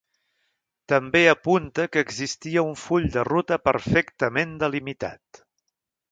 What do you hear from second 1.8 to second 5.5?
que existia un full de ruta perfectament delimitat.